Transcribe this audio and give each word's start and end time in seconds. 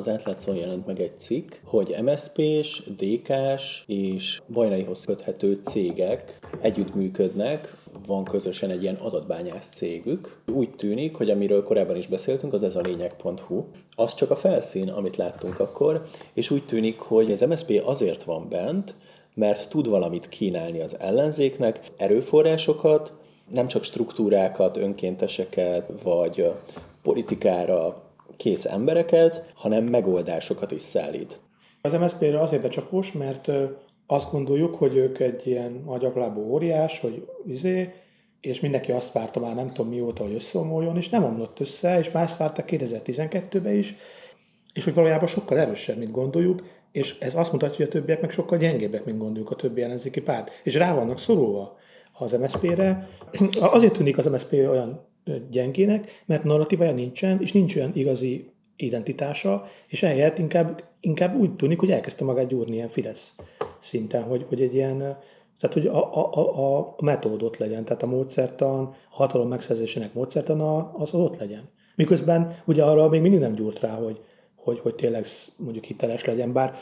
Az 0.00 0.08
átlátszón 0.08 0.56
jelent 0.56 0.86
meg 0.86 1.00
egy 1.00 1.18
cikk, 1.18 1.54
hogy 1.64 1.96
MSZP-s, 2.02 2.82
DK-s 2.96 3.82
és 3.86 4.40
bajnaihoz 4.52 5.04
köthető 5.04 5.60
cégek 5.64 6.38
együttműködnek, 6.60 7.76
van 8.06 8.24
közösen 8.24 8.70
egy 8.70 8.82
ilyen 8.82 8.94
adatbányász 8.94 9.68
cégük. 9.68 10.40
Úgy 10.54 10.70
tűnik, 10.70 11.14
hogy 11.14 11.30
amiről 11.30 11.62
korábban 11.62 11.96
is 11.96 12.06
beszéltünk, 12.06 12.52
az 12.52 12.62
ez 12.62 12.76
a 12.76 12.80
lényeg.hu, 12.80 13.64
az 13.94 14.14
csak 14.14 14.30
a 14.30 14.36
felszín, 14.36 14.88
amit 14.88 15.16
láttunk 15.16 15.60
akkor, 15.60 16.02
és 16.32 16.50
úgy 16.50 16.64
tűnik, 16.66 16.98
hogy 16.98 17.32
az 17.32 17.40
MSZP 17.40 17.82
azért 17.84 18.22
van 18.22 18.48
bent, 18.48 18.94
mert 19.34 19.68
tud 19.68 19.88
valamit 19.88 20.28
kínálni 20.28 20.80
az 20.80 20.98
ellenzéknek, 20.98 21.80
erőforrásokat, 21.96 23.12
nem 23.52 23.66
csak 23.66 23.84
struktúrákat, 23.84 24.76
önkénteseket, 24.76 25.90
vagy 26.02 26.52
politikára 27.02 28.08
kész 28.40 28.64
embereket, 28.64 29.52
hanem 29.54 29.84
megoldásokat 29.84 30.70
is 30.70 30.82
szállít. 30.82 31.40
Az 31.80 31.92
MSZP-re 31.92 32.40
azért 32.40 32.62
becsapós, 32.62 33.12
mert 33.12 33.50
azt 34.06 34.30
gondoljuk, 34.30 34.74
hogy 34.74 34.96
ők 34.96 35.18
egy 35.18 35.46
ilyen 35.46 35.82
agyaglábú 35.86 36.40
óriás, 36.40 37.00
hogy 37.00 37.26
izé, 37.46 37.92
és 38.40 38.60
mindenki 38.60 38.92
azt 38.92 39.12
várta 39.12 39.40
már 39.40 39.54
nem 39.54 39.68
tudom 39.68 39.90
mióta, 39.90 40.22
hogy 40.22 40.34
összeomoljon, 40.34 40.96
és 40.96 41.08
nem 41.08 41.24
omlott 41.24 41.60
össze, 41.60 41.98
és 41.98 42.08
ezt 42.08 42.38
vártak 42.38 42.68
2012-ben 42.70 43.74
is, 43.74 43.94
és 44.72 44.84
hogy 44.84 44.94
valójában 44.94 45.28
sokkal 45.28 45.58
erősebb, 45.58 45.98
mint 45.98 46.10
gondoljuk, 46.10 46.62
és 46.92 47.18
ez 47.18 47.34
azt 47.34 47.52
mutatja, 47.52 47.76
hogy 47.76 47.86
a 47.86 47.88
többiek 47.88 48.20
meg 48.20 48.30
sokkal 48.30 48.58
gyengébbek, 48.58 49.04
mint 49.04 49.18
gondoljuk 49.18 49.50
a 49.50 49.56
többi 49.56 49.82
ellenzéki 49.82 50.20
párt. 50.20 50.50
És 50.62 50.74
rá 50.74 50.94
vannak 50.94 51.18
szorulva 51.18 51.76
az 52.12 52.32
MSZP-re. 52.32 53.08
Azért 53.60 53.92
tűnik 53.92 54.18
az 54.18 54.26
MSZP 54.26 54.52
olyan 54.52 55.09
gyengének, 55.50 56.22
mert 56.26 56.44
narratívája 56.44 56.92
nincsen, 56.92 57.40
és 57.40 57.52
nincs 57.52 57.76
olyan 57.76 57.90
igazi 57.94 58.50
identitása, 58.76 59.66
és 59.88 60.02
ehelyett 60.02 60.38
inkább, 60.38 60.84
inkább 61.00 61.36
úgy 61.36 61.56
tűnik, 61.56 61.78
hogy 61.78 61.90
elkezdte 61.90 62.24
magát 62.24 62.46
gyúrni 62.46 62.74
ilyen 62.74 62.88
Fidesz 62.88 63.36
szinten, 63.78 64.22
hogy, 64.22 64.44
hogy 64.48 64.62
egy 64.62 64.74
ilyen, 64.74 64.98
tehát 65.58 65.72
hogy 65.72 65.86
a, 65.86 66.14
a, 66.14 66.34
a, 66.34 66.96
a 66.98 67.52
legyen, 67.58 67.84
tehát 67.84 68.02
a 68.02 68.06
módszertan, 68.06 68.80
a 68.84 68.94
hatalom 69.08 69.48
megszerzésének 69.48 70.14
módszertana 70.14 70.92
az 70.92 71.14
ott 71.14 71.36
legyen. 71.36 71.68
Miközben 71.94 72.56
ugye 72.64 72.84
arra 72.84 73.08
még 73.08 73.20
mindig 73.20 73.40
nem 73.40 73.54
gyúrt 73.54 73.80
rá, 73.80 73.94
hogy, 73.94 74.20
hogy, 74.54 74.78
hogy 74.78 74.94
tényleg 74.94 75.26
mondjuk 75.56 75.84
hiteles 75.84 76.24
legyen, 76.24 76.52
bár 76.52 76.74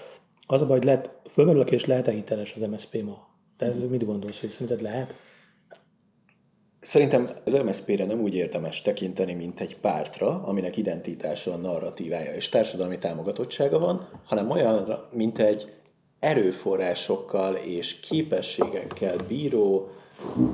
az 0.47 0.62
a 0.62 0.67
baj, 0.67 0.77
hogy 0.77 0.86
lehet, 0.86 1.11
fölmerül 1.30 1.61
a 1.61 1.64
kérdés, 1.64 1.86
lehet-e 1.86 2.11
hiteles 2.11 2.55
az 2.55 2.61
MSZP 2.61 3.02
ma? 3.02 3.28
Te 3.56 3.67
ez 3.67 3.77
mit 3.91 4.05
gondolsz, 4.05 4.41
hogy 4.41 4.50
szerinted 4.50 4.83
lehet? 4.83 5.14
Szerintem 6.89 7.31
az 7.44 7.53
MSZP-re 7.53 8.05
nem 8.05 8.20
úgy 8.20 8.34
érdemes 8.34 8.83
tekinteni, 8.83 9.34
mint 9.34 9.61
egy 9.61 9.77
pártra, 9.77 10.42
aminek 10.44 10.77
identitása, 10.77 11.56
narratívája 11.56 12.34
és 12.34 12.48
társadalmi 12.48 12.98
támogatottsága 12.98 13.78
van, 13.78 14.08
hanem 14.25 14.50
olyanra, 14.50 15.08
mint 15.12 15.39
egy 15.39 15.72
erőforrásokkal 16.20 17.55
és 17.55 18.00
képességekkel 18.00 19.17
bíró 19.28 19.91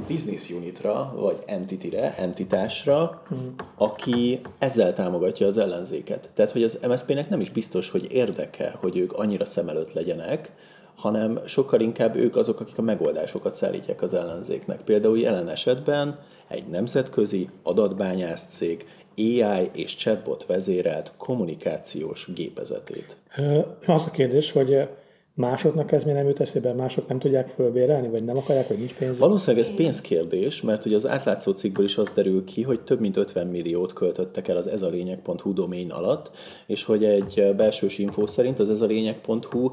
business 0.09 0.51
unitra, 0.51 1.13
vagy 1.17 1.39
entity-re, 1.47 2.15
entitásra, 2.17 3.23
hmm. 3.29 3.55
aki 3.77 4.41
ezzel 4.59 4.95
támogatja 4.95 5.47
az 5.47 5.59
ellenzéket. 5.59 6.31
Tehát, 6.35 6.51
hogy 6.51 6.63
az 6.63 6.79
MSZP-nek 6.89 7.29
nem 7.29 7.41
is 7.41 7.51
biztos, 7.51 7.91
hogy 7.91 8.13
érdeke, 8.13 8.75
hogy 8.81 8.97
ők 8.97 9.13
annyira 9.13 9.45
szem 9.45 9.69
előtt 9.69 9.93
legyenek, 9.93 10.53
hanem 10.95 11.41
sokkal 11.47 11.81
inkább 11.81 12.17
ők 12.17 12.37
azok, 12.37 12.61
akik 12.61 12.79
a 12.79 12.83
megoldásokat 12.83 13.55
szállítják 13.55 14.03
az 14.03 14.15
ellenzéknek. 14.15 14.81
Például 14.81 15.19
jelen 15.19 15.49
esetben 15.49 16.19
egy 16.49 16.67
nemzetközi 16.67 17.49
adatbányász 17.63 18.47
cég 18.49 18.87
AI 19.17 19.71
és 19.73 19.97
chatbot 19.97 20.47
vezérelt 20.47 21.13
kommunikációs 21.19 22.29
gépezetét. 22.35 23.17
Az 23.87 24.07
a 24.07 24.11
kérdés, 24.11 24.53
hogy 24.53 24.89
másoknak 25.35 25.93
ez 25.93 26.05
miért 26.05 26.19
nem 26.19 26.29
jut 26.29 26.41
eszébe, 26.41 26.73
mások 26.73 27.09
nem 27.09 27.19
tudják 27.19 27.49
fölbérelni, 27.49 28.09
vagy 28.09 28.25
nem 28.25 28.37
akarják, 28.37 28.69
vagy 28.69 28.79
nincs 28.79 28.95
pénz? 28.95 29.19
Valószínűleg 29.19 29.67
ez 29.67 29.75
pénzkérdés, 29.75 30.63
mert 30.63 30.85
ugye 30.85 30.97
az 30.97 31.07
átlátszó 31.07 31.53
cikkből 31.53 31.85
is 31.85 31.97
az 31.97 32.11
derül 32.15 32.45
ki, 32.45 32.63
hogy 32.63 32.81
több 32.81 33.01
mint 33.01 33.17
50 33.17 33.47
milliót 33.47 33.93
költöttek 33.93 34.49
el 34.49 34.57
az 34.57 34.67
ez 34.67 34.83
a 34.83 34.89
lényeg.hu 34.89 35.53
domén 35.53 35.91
alatt, 35.91 36.31
és 36.67 36.85
hogy 36.85 37.05
egy 37.05 37.55
belsős 37.57 37.99
infó 37.99 38.27
szerint 38.27 38.59
az 38.59 38.71
ez 38.71 38.81
a 38.81 38.87
lényeg.hu 38.87 39.71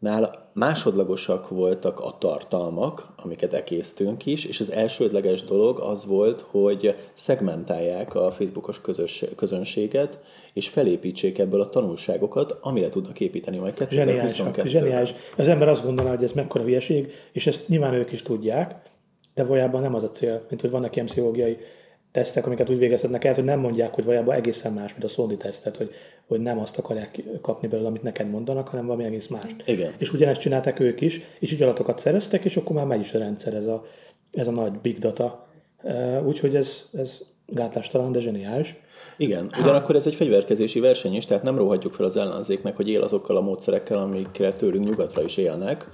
Nála 0.00 0.50
másodlagosak 0.52 1.48
voltak 1.48 2.00
a 2.00 2.16
tartalmak, 2.18 3.06
amiket 3.16 3.54
ekésztünk 3.54 4.26
is, 4.26 4.44
és 4.44 4.60
az 4.60 4.70
elsődleges 4.70 5.44
dolog 5.44 5.78
az 5.78 6.04
volt, 6.04 6.40
hogy 6.40 6.94
szegmentálják 7.14 8.14
a 8.14 8.30
Facebookos 8.30 8.80
közös, 8.80 9.24
közönséget, 9.36 10.18
és 10.52 10.68
felépítsék 10.68 11.38
ebből 11.38 11.60
a 11.60 11.68
tanulságokat, 11.68 12.58
amire 12.60 12.88
tudnak 12.88 13.20
építeni 13.20 13.58
majd 13.58 13.74
2022 13.74 14.68
Zseniális. 14.68 15.14
Az 15.36 15.48
ember 15.48 15.68
azt 15.68 15.84
gondolná, 15.84 16.10
hogy 16.10 16.24
ez 16.24 16.32
mekkora 16.32 16.64
hülyeség, 16.64 17.12
és 17.32 17.46
ezt 17.46 17.68
nyilván 17.68 17.94
ők 17.94 18.12
is 18.12 18.22
tudják, 18.22 18.74
de 19.34 19.44
valójában 19.44 19.80
nem 19.80 19.94
az 19.94 20.02
a 20.02 20.10
cél, 20.10 20.44
mint 20.48 20.60
hogy 20.60 20.70
vannak 20.70 20.90
pszichológiai 20.90 21.56
tesztek, 22.12 22.46
amiket 22.46 22.70
úgy 22.70 22.78
végeztetnek 22.78 23.24
el, 23.24 23.34
hogy 23.34 23.44
nem 23.44 23.58
mondják, 23.58 23.94
hogy 23.94 24.04
valójában 24.04 24.34
egészen 24.34 24.72
más, 24.72 24.92
mint 24.92 25.04
a 25.04 25.08
Szondi 25.08 25.36
tesztet, 25.36 25.76
hogy, 25.76 25.90
hogy 26.26 26.40
nem 26.40 26.58
azt 26.58 26.78
akarják 26.78 27.22
kapni 27.40 27.68
belőle, 27.68 27.88
amit 27.88 28.02
neked 28.02 28.30
mondanak, 28.30 28.68
hanem 28.68 28.86
valami 28.86 29.04
egész 29.04 29.26
más. 29.26 29.56
Igen. 29.64 29.92
És 29.98 30.12
ugyanezt 30.12 30.40
csinálták 30.40 30.80
ők 30.80 31.00
is, 31.00 31.20
és 31.38 31.52
így 31.52 31.62
adatokat 31.62 31.98
szereztek, 31.98 32.44
és 32.44 32.56
akkor 32.56 32.76
már 32.76 32.86
megy 32.86 33.00
is 33.00 33.14
a 33.14 33.18
rendszer, 33.18 33.54
ez 33.54 33.66
a, 33.66 33.84
ez 34.32 34.46
a 34.46 34.50
nagy 34.50 34.72
big 34.72 34.98
data. 34.98 35.48
Úgyhogy 36.24 36.56
ez, 36.56 36.88
ez 36.92 37.20
gátlástalan, 37.46 38.12
de 38.12 38.20
zseniális. 38.20 38.76
Igen, 39.16 39.50
ugyanakkor 39.60 39.96
ez 39.96 40.06
egy 40.06 40.14
fegyverkezési 40.14 40.80
verseny 40.80 41.14
is, 41.14 41.26
tehát 41.26 41.42
nem 41.42 41.56
róhatjuk 41.56 41.92
fel 41.92 42.06
az 42.06 42.16
ellenzéknek, 42.16 42.76
hogy 42.76 42.88
él 42.88 43.02
azokkal 43.02 43.36
a 43.36 43.40
módszerekkel, 43.40 43.98
amikre 43.98 44.52
tőlünk 44.52 44.84
nyugatra 44.84 45.22
is 45.22 45.36
élnek, 45.36 45.88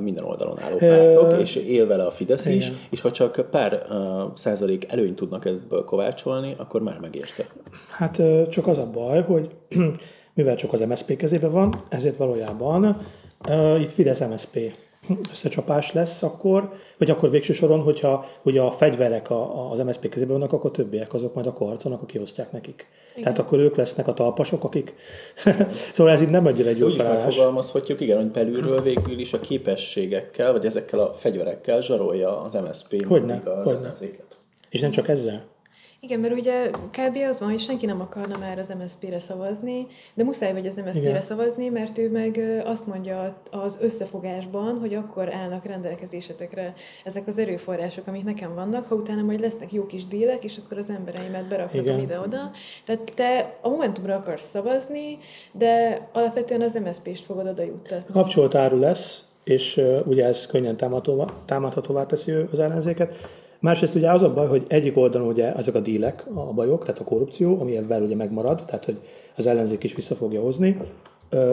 minden 0.00 0.24
oldalon 0.24 0.60
álló 0.60 0.76
pártok, 0.76 1.40
és 1.40 1.56
él 1.56 1.86
vele 1.86 2.06
a 2.06 2.10
Fidesz 2.10 2.46
Igen. 2.46 2.56
is, 2.56 2.70
és 2.90 3.00
ha 3.00 3.10
csak 3.10 3.46
pár 3.50 3.86
uh, 3.88 3.96
százalék 4.34 4.92
előnyt 4.92 5.16
tudnak 5.16 5.44
ebből 5.44 5.84
kovácsolni, 5.84 6.54
akkor 6.58 6.82
már 6.82 6.98
megérte. 6.98 7.46
Hát 7.90 8.22
csak 8.48 8.66
az 8.66 8.78
a 8.78 8.90
baj, 8.90 9.22
hogy 9.22 9.50
mivel 10.34 10.56
csak 10.56 10.72
az 10.72 10.80
MSZP 10.80 11.16
kezében 11.16 11.50
van, 11.50 11.74
ezért 11.88 12.16
valójában 12.16 12.96
uh, 13.48 13.80
itt 13.80 13.92
Fidesz-MSZP 13.92 14.72
összecsapás 15.30 15.92
lesz 15.92 16.22
akkor, 16.22 16.72
vagy 16.98 17.10
akkor 17.10 17.30
végső 17.30 17.52
soron, 17.52 17.80
hogyha 17.80 18.26
hogy 18.42 18.58
a 18.58 18.70
fegyverek 18.70 19.30
a, 19.30 19.70
az 19.70 19.78
MSZP 19.78 20.08
kezében 20.08 20.38
vannak, 20.38 20.52
akkor 20.52 20.70
többiek 20.70 21.14
azok 21.14 21.34
majd 21.34 21.46
a 21.46 21.54
harcolnak, 21.58 22.02
akik 22.02 22.16
kiosztják 22.16 22.52
nekik. 22.52 22.86
Igen. 23.10 23.22
Tehát 23.22 23.38
akkor 23.38 23.58
ők 23.58 23.76
lesznek 23.76 24.08
a 24.08 24.14
talpasok, 24.14 24.64
akik... 24.64 24.94
szóval 25.94 26.12
ez 26.12 26.20
itt 26.20 26.30
nem 26.30 26.46
egy 26.46 26.78
jó 26.78 26.86
Úgy 26.86 26.96
felállás. 26.96 27.24
megfogalmazhatjuk, 27.24 28.00
igen, 28.00 28.16
hogy 28.16 28.30
belülről 28.30 28.80
végül 28.82 29.18
is 29.18 29.32
a 29.32 29.40
képességekkel, 29.40 30.52
vagy 30.52 30.64
ezekkel 30.64 30.98
a 30.98 31.14
fegyverekkel 31.18 31.80
zsarolja 31.80 32.40
az 32.40 32.54
MSZP 32.54 33.06
Hogyne, 33.06 33.42
az 33.62 33.70
ellenzéket. 33.70 34.38
És 34.68 34.80
nem 34.80 34.90
csak 34.90 35.08
ezzel? 35.08 35.44
Igen, 36.02 36.20
mert 36.20 36.34
ugye 36.34 36.70
kb. 36.70 37.16
az 37.28 37.40
van, 37.40 37.48
hogy 37.50 37.60
senki 37.60 37.86
nem 37.86 38.00
akarna 38.00 38.38
már 38.38 38.58
az 38.58 38.72
MSZP-re 38.78 39.18
szavazni, 39.18 39.86
de 40.14 40.24
muszáj 40.24 40.52
vagy 40.52 40.66
az 40.66 40.80
MSZP-re 40.84 41.20
szavazni, 41.20 41.68
mert 41.68 41.98
ő 41.98 42.10
meg 42.10 42.62
azt 42.64 42.86
mondja 42.86 43.36
az 43.50 43.78
összefogásban, 43.80 44.78
hogy 44.78 44.94
akkor 44.94 45.34
állnak 45.34 45.64
rendelkezésetekre 45.64 46.74
ezek 47.04 47.26
az 47.26 47.38
erőforrások, 47.38 48.06
amik 48.06 48.24
nekem 48.24 48.54
vannak, 48.54 48.86
ha 48.86 48.94
utána 48.94 49.22
majd 49.22 49.40
lesznek 49.40 49.72
jó 49.72 49.86
kis 49.86 50.06
dílek, 50.06 50.44
és 50.44 50.60
akkor 50.64 50.78
az 50.78 50.90
embereimet 50.90 51.48
berakhatom 51.48 51.98
ide-oda. 51.98 52.50
Tehát 52.84 53.12
te 53.14 53.58
a 53.60 53.68
Momentumra 53.68 54.14
akarsz 54.14 54.48
szavazni, 54.48 55.18
de 55.52 56.00
alapvetően 56.12 56.62
az 56.62 56.78
MSZP-st 56.84 57.24
fogod 57.24 57.46
oda 57.46 57.62
juttatni. 57.62 58.12
Kapcsolt 58.12 58.54
áru 58.54 58.78
lesz, 58.78 59.24
és 59.44 59.76
uh, 59.76 60.06
ugye 60.06 60.24
ez 60.24 60.46
könnyen 60.46 60.76
támadhatóvá 61.46 62.06
teszi 62.06 62.32
az 62.32 62.58
ellenzéket. 62.58 63.14
Másrészt 63.60 63.94
ugye 63.94 64.10
az 64.12 64.22
a 64.22 64.32
baj, 64.32 64.46
hogy 64.46 64.64
egyik 64.68 64.96
oldalon 64.96 65.28
ugye 65.28 65.54
ezek 65.54 65.74
a 65.74 65.80
dílek, 65.80 66.24
a 66.34 66.52
bajok, 66.52 66.84
tehát 66.84 67.00
a 67.00 67.04
korrupció, 67.04 67.60
ami 67.60 67.76
ebben 67.76 68.02
ugye 68.02 68.16
megmarad, 68.16 68.62
tehát 68.66 68.84
hogy 68.84 68.98
az 69.36 69.46
ellenzék 69.46 69.84
is 69.84 69.94
vissza 69.94 70.14
fogja 70.14 70.40
hozni, 70.40 70.76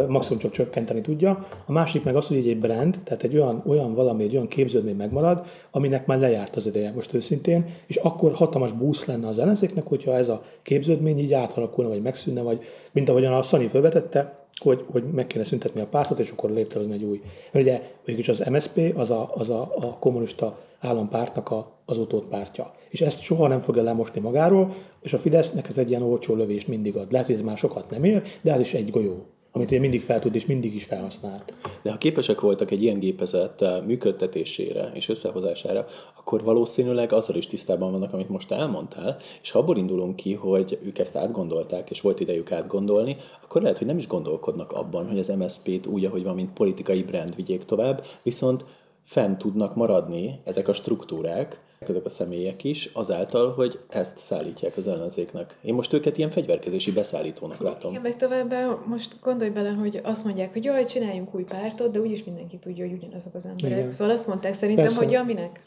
maximum 0.07 0.39
csak 0.39 0.51
csökkenteni 0.51 1.01
tudja. 1.01 1.47
A 1.65 1.71
másik 1.71 2.03
meg 2.03 2.15
az, 2.15 2.27
hogy 2.27 2.37
egy 2.37 2.59
brand, 2.59 2.99
tehát 3.03 3.23
egy 3.23 3.35
olyan, 3.35 3.63
olyan 3.67 3.93
valami, 3.93 4.23
egy 4.23 4.33
olyan 4.33 4.47
képződmény 4.47 4.95
megmarad, 4.95 5.45
aminek 5.71 6.05
már 6.05 6.19
lejárt 6.19 6.55
az 6.55 6.65
ideje, 6.65 6.91
most 6.95 7.13
őszintén, 7.13 7.65
és 7.85 7.95
akkor 7.95 8.33
hatalmas 8.33 8.71
búsz 8.71 9.05
lenne 9.05 9.27
az 9.27 9.39
ellenzéknek, 9.39 9.87
hogyha 9.87 10.15
ez 10.15 10.29
a 10.29 10.43
képződmény 10.61 11.19
így 11.19 11.33
átalakulna, 11.33 11.89
vagy 11.89 12.01
megszűnne, 12.01 12.41
vagy 12.41 12.59
mint 12.91 13.09
ahogyan 13.09 13.33
a 13.33 13.41
Szani 13.41 13.67
felvetette, 13.67 14.46
hogy, 14.59 14.85
hogy 14.91 15.03
meg 15.03 15.27
kéne 15.27 15.43
szüntetni 15.43 15.81
a 15.81 15.87
pártot, 15.87 16.19
és 16.19 16.31
akkor 16.31 16.49
létrehozni 16.49 16.93
egy 16.93 17.03
új. 17.03 17.21
Mert 17.51 17.65
ugye 17.65 17.91
végülis 18.05 18.29
az 18.29 18.43
MSP 18.49 18.93
az 18.95 19.09
a, 19.09 19.31
az 19.35 19.49
a, 19.49 19.61
a 19.61 19.97
kommunista 19.99 20.59
állampártnak 20.79 21.51
a, 21.51 21.71
az 21.85 21.97
utódpártja. 21.97 22.73
És 22.89 23.01
ezt 23.01 23.21
soha 23.21 23.47
nem 23.47 23.61
fogja 23.61 23.83
lemosni 23.83 24.21
magáról, 24.21 24.75
és 25.01 25.13
a 25.13 25.19
Fidesznek 25.19 25.69
ez 25.69 25.77
egy 25.77 25.89
ilyen 25.89 26.01
olcsó 26.01 26.35
lövés 26.35 26.65
mindig 26.65 26.95
ad. 26.95 27.11
Lehet, 27.11 27.27
hogy 27.27 27.35
ez 27.35 27.41
már 27.41 27.57
sokat 27.57 27.89
nem 27.89 28.03
ér, 28.03 28.23
de 28.41 28.53
ez 28.53 28.59
is 28.59 28.73
egy 28.73 28.89
golyó 28.89 29.25
amit 29.57 29.71
ugye 29.71 29.79
mindig 29.79 30.01
fel 30.01 30.19
tud 30.19 30.35
és 30.35 30.45
mindig 30.45 30.75
is 30.75 30.83
felhasznált. 30.83 31.53
De 31.81 31.91
ha 31.91 31.97
képesek 31.97 32.41
voltak 32.41 32.71
egy 32.71 32.83
ilyen 32.83 32.99
gépezet 32.99 33.61
eh, 33.61 33.81
működtetésére 33.85 34.91
és 34.93 35.09
összehozására, 35.09 35.85
akkor 36.17 36.43
valószínűleg 36.43 37.13
azzal 37.13 37.35
is 37.35 37.47
tisztában 37.47 37.91
vannak, 37.91 38.13
amit 38.13 38.29
most 38.29 38.51
elmondtál, 38.51 39.17
és 39.41 39.51
ha 39.51 39.59
abból 39.59 39.77
indulunk 39.77 40.15
ki, 40.15 40.33
hogy 40.33 40.79
ők 40.83 40.99
ezt 40.99 41.15
átgondolták, 41.15 41.89
és 41.89 42.01
volt 42.01 42.19
idejük 42.19 42.51
átgondolni, 42.51 43.17
akkor 43.43 43.61
lehet, 43.61 43.77
hogy 43.77 43.87
nem 43.87 43.97
is 43.97 44.07
gondolkodnak 44.07 44.71
abban, 44.71 45.07
hogy 45.07 45.19
az 45.19 45.33
MSZP-t 45.37 45.87
úgy, 45.87 46.05
ahogy 46.05 46.23
van, 46.23 46.35
mint 46.35 46.53
politikai 46.53 47.03
brand 47.03 47.35
vigyék 47.35 47.65
tovább, 47.65 48.05
viszont 48.23 48.65
fenn 49.03 49.37
tudnak 49.37 49.75
maradni 49.75 50.39
ezek 50.43 50.67
a 50.67 50.73
struktúrák, 50.73 51.65
ezek 51.89 52.05
a 52.05 52.09
személyek 52.09 52.63
is, 52.63 52.89
azáltal, 52.93 53.53
hogy 53.53 53.79
ezt 53.89 54.17
szállítják 54.17 54.77
az 54.77 54.87
ellenzéknek. 54.87 55.57
Én 55.61 55.73
most 55.73 55.93
őket 55.93 56.17
ilyen 56.17 56.29
fegyverkezési 56.29 56.91
beszállítónak 56.91 57.59
látom. 57.59 57.91
Igen, 57.91 58.01
meg 58.01 58.15
továbbá 58.15 58.77
most 58.85 59.15
gondolj 59.21 59.49
bele, 59.49 59.69
hogy 59.69 59.99
azt 60.03 60.23
mondják, 60.23 60.53
hogy 60.53 60.63
jaj, 60.63 60.85
csináljunk 60.85 61.35
új 61.35 61.43
pártot, 61.43 61.91
de 61.91 61.99
úgyis 61.99 62.23
mindenki 62.23 62.57
tudja, 62.57 62.85
hogy 62.85 62.93
ugyanazok 62.93 63.35
az 63.35 63.45
emberek. 63.45 63.77
Igen. 63.77 63.91
Szóval 63.91 64.13
azt 64.13 64.27
mondták 64.27 64.53
szerintem, 64.53 64.85
Persze. 64.85 64.99
hogy 64.99 65.11
ja, 65.11 65.23
minek? 65.23 65.63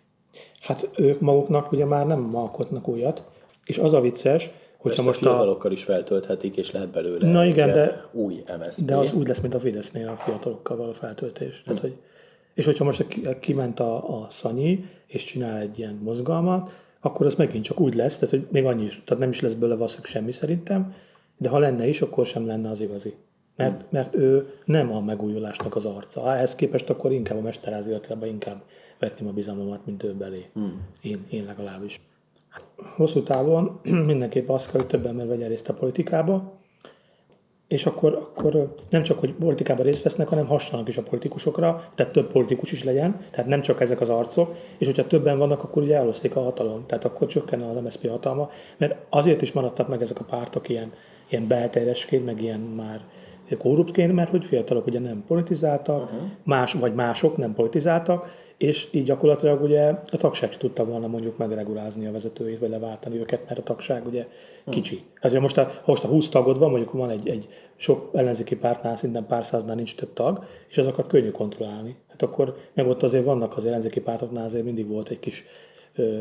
Hát 0.61 0.89
ők 0.97 1.21
maguknak 1.21 1.73
ugye 1.73 1.85
már 1.85 2.07
nem 2.07 2.37
alkotnak 2.37 2.89
újat, 2.89 3.23
és 3.65 3.79
az 3.79 3.93
a 3.93 4.01
vicces, 4.01 4.51
hogyha 4.77 5.03
most 5.03 5.27
a 5.27 5.69
is 5.71 5.85
feltölthetik, 5.85 6.57
és 6.57 6.71
lehet 6.71 6.89
belőle 6.89 7.31
Na 7.31 7.45
igen, 7.45 7.73
de, 7.73 8.05
új 8.13 8.43
MSZP. 8.59 8.85
De 8.85 8.97
az 8.97 9.13
úgy 9.13 9.27
lesz, 9.27 9.41
mint 9.41 9.55
a 9.55 9.61
Fidesznél 9.61 10.09
a 10.09 10.17
fiatalokkal 10.17 10.77
való 10.77 10.93
feltöltés. 10.93 11.53
Hmm. 11.53 11.63
Tehát, 11.65 11.81
hogy 11.81 11.97
és 12.55 12.65
hogyha 12.65 12.85
most 12.85 13.07
kiment 13.41 13.81
a, 13.81 14.21
a 14.21 14.27
Szanyi, 14.31 14.85
és 15.07 15.25
csinál 15.25 15.59
egy 15.59 15.79
ilyen 15.79 15.99
mozgalmat, 16.03 16.71
akkor 17.01 17.27
az 17.27 17.35
megint 17.35 17.65
csak 17.65 17.81
úgy 17.81 17.95
lesz, 17.95 18.19
tehát 18.19 18.31
hogy 18.31 18.47
még 18.51 18.65
annyi 18.65 18.85
is, 18.85 19.03
tehát 19.05 19.23
nem 19.23 19.31
is 19.31 19.41
lesz 19.41 19.55
belőle 19.55 19.75
valószínűleg 19.75 20.11
semmi 20.11 20.33
szerintem, 20.33 20.95
de 21.37 21.49
ha 21.49 21.59
lenne 21.59 21.89
is, 21.89 22.03
akkor 22.03 22.27
sem 22.27 22.47
lenne 22.47 22.71
az 22.71 22.81
igazi. 22.81 23.15
Mert, 23.57 23.91
mert 23.93 24.15
ő 24.15 24.55
nem 24.65 24.93
a 24.93 25.01
megújulásnak 25.01 25.77
az 25.77 25.85
arca. 25.85 26.35
Ehhez 26.35 26.55
képest 26.55 26.91
akkor 26.91 27.13
inkább 27.13 27.39
a 27.39 27.41
mesterázi 27.41 27.91
inkább 28.23 28.63
vetném 28.99 29.29
a 29.29 29.33
bizalmamat, 29.33 29.87
mint 29.87 30.03
ő 30.03 30.15
belé. 30.15 30.47
Hmm. 30.53 30.81
Én, 31.01 31.27
én 31.31 31.45
legalábbis. 31.45 32.01
Hosszú 32.97 33.23
távon 33.23 33.81
mindenképp 34.13 34.49
azt 34.49 34.71
kell, 34.71 34.81
hogy 34.81 34.89
több 34.89 35.07
ember 35.07 35.27
vegyen 35.27 35.49
részt 35.49 35.69
a 35.69 35.75
politikába, 35.75 36.60
és 37.71 37.87
akkor, 37.87 38.15
akkor 38.15 38.75
nem 38.89 39.03
csak, 39.03 39.19
hogy 39.19 39.33
politikában 39.33 39.85
részt 39.85 40.03
vesznek, 40.03 40.29
hanem 40.29 40.47
hasonlnak 40.47 40.89
is 40.89 40.97
a 40.97 41.03
politikusokra, 41.03 41.85
tehát 41.95 42.13
több 42.13 42.33
politikus 42.33 42.73
is 42.73 42.85
legyen, 42.85 43.21
tehát 43.31 43.51
nem 43.51 43.61
csak 43.61 43.81
ezek 43.81 44.01
az 44.01 44.09
arcok, 44.09 44.55
és 44.79 44.87
hogyha 44.87 45.07
többen 45.07 45.39
vannak, 45.39 45.63
akkor 45.63 45.83
ugye 45.83 45.97
eloszlik 45.97 46.37
a 46.37 46.43
hatalom, 46.43 46.87
tehát 46.87 47.05
akkor 47.05 47.27
csökken 47.27 47.63
az 47.63 47.83
MSZP 47.83 48.09
hatalma, 48.09 48.51
mert 48.77 48.97
azért 49.09 49.43
is 49.43 49.53
maradtak 49.53 49.89
meg 49.89 50.03
ezek 50.03 50.21
a 50.21 50.25
pártok 50.25 50.69
ilyen, 50.69 50.93
ilyen 51.29 51.47
belterjesként, 51.47 52.25
meg 52.25 52.43
ilyen 52.43 52.61
már 52.61 53.01
korruptként, 53.59 54.13
mert 54.13 54.31
hogy 54.31 54.45
fiatalok 54.45 54.87
ugye 54.87 54.99
nem 54.99 55.25
politizáltak, 55.27 56.03
uh-huh. 56.03 56.29
más, 56.43 56.73
vagy 56.73 56.95
mások 56.95 57.37
nem 57.37 57.55
politizáltak, 57.55 58.35
és 58.61 58.89
így 58.91 59.05
gyakorlatilag 59.05 59.63
ugye 59.63 59.89
a 59.89 60.17
tagság 60.17 60.57
tudta 60.57 60.85
volna 60.85 61.07
mondjuk 61.07 61.37
megregulázni 61.37 62.07
a 62.07 62.13
vezetőit, 62.13 62.59
vagy 62.59 62.71
leváltani 62.71 63.19
őket, 63.19 63.47
mert 63.47 63.59
a 63.59 63.63
tagság 63.63 64.07
ugye 64.07 64.27
hmm. 64.65 64.75
kicsi. 64.75 65.03
Hát 65.15 65.31
ugye 65.31 65.41
most 65.41 65.59
a, 65.59 65.73
most 65.85 66.05
a 66.05 66.09
20 66.09 66.29
tagod 66.29 66.59
van, 66.59 66.71
mondjuk 66.71 66.93
van 66.93 67.11
egy, 67.11 67.29
egy 67.29 67.49
sok 67.77 68.11
ellenzéki 68.13 68.57
pártnál, 68.57 68.97
szinten 68.97 69.27
pár 69.27 69.45
száznál 69.45 69.75
nincs 69.75 69.95
több 69.95 70.13
tag, 70.13 70.45
és 70.69 70.79
azokat 70.79 71.07
könnyű 71.07 71.31
kontrollálni. 71.31 71.97
Hát 72.09 72.23
akkor 72.23 72.57
meg 72.73 72.87
ott 72.87 73.03
azért 73.03 73.25
vannak 73.25 73.57
az 73.57 73.65
ellenzéki 73.65 74.01
pártoknál 74.01 74.45
azért 74.45 74.65
mindig 74.65 74.89
volt 74.89 75.09
egy 75.09 75.21
kis 75.21 75.45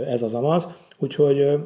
ez 0.07 0.21
az 0.21 0.33
amaz, 0.33 0.67
úgyhogy 0.97 1.59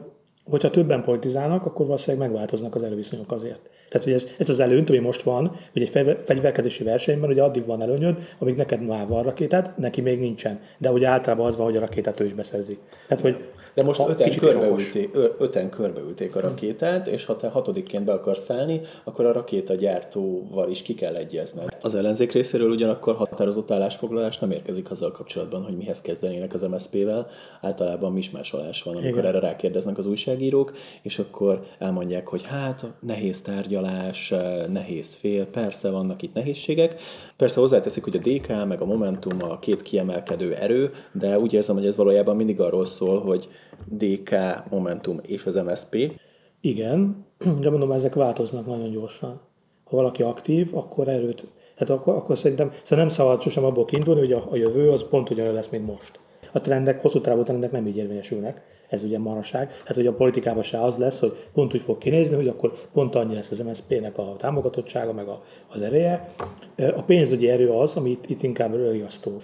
hogyha 0.50 0.70
többen 0.70 1.04
politizálnak, 1.04 1.66
akkor 1.66 1.86
valószínűleg 1.86 2.28
megváltoznak 2.28 2.76
az 2.76 2.84
előviszonyok 2.84 3.32
azért. 3.32 3.70
Tehát, 3.90 4.08
hogy 4.08 4.14
ez, 4.14 4.28
ez 4.38 4.50
az 4.50 4.60
előnyt, 4.60 4.90
ami 4.90 4.98
most 4.98 5.22
van, 5.22 5.60
hogy 5.74 5.82
egy 5.82 5.90
fegyverkezési 6.26 6.84
versenyben, 6.84 7.30
ugye 7.30 7.44
addig 7.44 7.66
van 7.66 7.82
előnyöd, 7.82 8.18
amíg 8.40 8.56
neked 8.56 8.86
már 8.86 9.08
van 9.08 9.24
rakétát, 9.24 9.78
neki 9.78 10.02
még 10.02 10.20
nincsen. 10.20 10.60
De 10.78 10.92
ugye 10.92 11.08
általában 11.08 11.46
az 11.46 11.56
van, 11.56 11.66
hogy 11.66 11.78
a 11.78 11.80
rakétát 11.80 12.20
ő 12.20 12.26
is 12.26 12.34
beszerzi. 12.34 12.78
Tehát, 13.08 13.24
hogy 13.24 13.38
de 13.74 13.84
most 13.84 14.00
öten 14.08 14.36
körbeülték, 14.36 15.18
öten 15.38 15.70
körbeülték 15.70 16.36
a 16.36 16.40
rakétát, 16.40 17.08
és 17.08 17.26
ha 17.26 17.36
te 17.36 17.48
hatodikként 17.48 18.06
be 18.06 18.12
akarsz 18.14 18.44
szállni, 18.44 18.82
akkor 19.04 19.26
a 19.26 19.32
rakétagyártóval 19.32 20.70
is 20.70 20.82
ki 20.82 20.94
kell 20.94 21.16
egyezned. 21.16 21.78
Az 21.82 21.96
ellenzék 21.96 22.32
részéről 22.32 22.70
ugyanakkor 22.70 23.16
határozott 23.16 23.72
állásfoglalás 23.72 24.40
nem 24.40 24.52
érkezik 24.52 24.92
azzal 24.92 25.12
kapcsolatban, 25.12 25.64
hogy 25.64 25.78
mihez 25.78 26.02
kezdenének 26.02 26.54
az 26.54 26.62
MSZP-vel. 26.62 27.30
Általában 27.62 28.12
mismásolás 28.12 28.84
van, 28.84 28.96
amikor 28.96 29.20
Igen. 29.20 29.26
erre 29.26 29.40
rákérdeznek 29.40 29.98
az 29.98 30.06
újságírók, 30.34 30.74
és 31.02 31.20
akkor 31.20 31.64
elmondják, 31.80 32.28
hogy 32.28 32.44
hát 32.44 32.86
nehéz 33.00 33.42
tárgyalás, 33.42 34.34
nehéz 34.72 35.14
fél, 35.14 35.46
persze 35.46 35.90
vannak 35.90 36.22
itt 36.22 36.34
nehézségek. 36.34 37.02
Persze 37.38 37.60
hozzáteszik, 37.60 38.04
hogy 38.04 38.16
a 38.16 38.30
DK 38.30 38.68
meg 38.68 38.82
a 38.82 38.86
Momentum 38.86 39.38
a 39.40 39.60
két 39.60 39.82
kiemelkedő 39.82 40.54
erő, 40.54 40.92
de 41.12 41.40
úgy 41.40 41.54
érzem, 41.54 41.76
hogy 41.76 41.86
ez 41.86 41.96
valójában 41.96 42.36
mindig 42.36 42.60
arról 42.60 42.86
szól, 42.86 43.22
hogy 43.22 43.48
DK, 43.86 44.36
Momentum 44.70 45.20
és 45.22 45.46
az 45.46 45.56
MSP. 45.56 46.20
Igen, 46.62 47.26
de 47.62 47.70
mondom, 47.70 47.92
ezek 47.92 48.14
változnak 48.14 48.66
nagyon 48.66 48.92
gyorsan. 48.92 49.42
Ha 49.84 49.96
valaki 49.96 50.24
aktív, 50.24 50.76
akkor 50.76 51.08
erőt, 51.08 51.48
tehát 51.78 52.00
akkor, 52.00 52.16
akkor 52.16 52.38
szerintem 52.38 52.72
szóval 52.84 53.06
nem 53.06 53.14
szabad 53.14 53.42
sosem 53.42 53.64
abból 53.64 53.86
kiindulni, 53.86 54.20
hogy 54.20 54.32
a, 54.32 54.48
a 54.52 54.56
jövő 54.56 54.92
az 54.92 55.08
pont 55.10 55.30
ugyanaz 55.30 55.54
lesz, 55.54 55.70
mint 55.70 55.86
most. 55.86 56.20
A 56.52 56.60
trendek, 56.60 57.02
hosszú 57.02 57.22
távú 57.22 57.44
trendek 57.44 57.72
nem 57.72 57.88
így 57.88 57.98
érvényesülnek, 57.98 58.62
ez 58.94 59.04
ugye 59.04 59.20
maraság. 59.20 59.72
Hát, 59.86 59.96
hogy 59.96 60.08
a 60.08 60.14
politikában 60.14 60.64
se 60.64 60.84
az 60.84 60.98
lesz, 60.98 61.20
hogy 61.20 61.34
pont 61.54 61.74
úgy 61.74 61.82
fog 61.82 61.98
kinézni, 61.98 62.36
hogy 62.36 62.48
akkor 62.48 62.74
pont 62.94 63.16
annyi 63.16 63.36
lesz 63.36 63.52
az 63.52 63.60
MSZP-nek 63.60 64.18
a 64.18 64.36
támogatottsága, 64.40 65.14
meg 65.14 65.28
a, 65.28 65.44
az 65.68 65.82
ereje. 65.82 66.34
A 66.78 67.02
pénzügyi 67.02 67.50
erő 67.50 67.70
az, 67.70 67.96
ami 67.96 68.10
itt, 68.10 68.30
itt 68.30 68.44
inkább 68.44 68.92
riasztó. 68.92 69.42